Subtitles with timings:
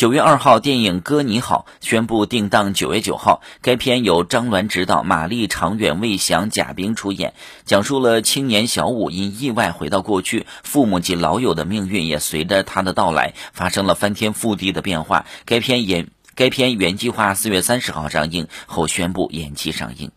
[0.00, 7.34] 九月二号电影哥你好宣布定档九月九号该片由张鸾执导马丽常远魏翔贾冰出演
[7.66, 15.26] 讲述了青年小五因意外回到过去父母及老友的命运也随着他的到来发生了翻天覆地的变化。
[15.44, 20.12] 该片也该片原计划四月三十号上映后宣布延期上映。